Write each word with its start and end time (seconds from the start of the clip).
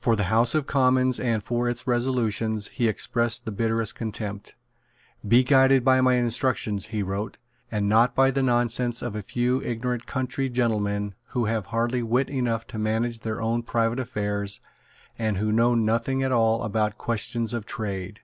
For 0.00 0.16
the 0.16 0.24
House 0.24 0.56
of 0.56 0.66
Commons 0.66 1.20
and 1.20 1.44
for 1.44 1.70
its 1.70 1.86
resolutions 1.86 2.66
he 2.74 2.88
expressed 2.88 3.44
the 3.44 3.52
bitterest 3.52 3.94
contempt. 3.94 4.56
"Be 5.28 5.44
guided 5.44 5.84
by 5.84 6.00
my 6.00 6.14
instructions," 6.16 6.86
he 6.86 7.04
wrote, 7.04 7.38
"and 7.70 7.88
not 7.88 8.12
by 8.16 8.32
the 8.32 8.42
nonsense 8.42 9.00
of 9.00 9.14
a 9.14 9.22
few 9.22 9.62
ignorant 9.62 10.06
country 10.06 10.48
gentlemen 10.50 11.14
who 11.34 11.44
have 11.44 11.66
hardly 11.66 12.02
wit 12.02 12.28
enough 12.28 12.66
to 12.66 12.80
manage 12.80 13.20
their 13.20 13.40
own 13.40 13.62
private 13.62 14.00
affairs, 14.00 14.60
and 15.16 15.36
who 15.36 15.52
know 15.52 15.76
nothing 15.76 16.20
at 16.24 16.32
all 16.32 16.64
about 16.64 16.98
questions 16.98 17.54
of 17.54 17.64
trade." 17.64 18.18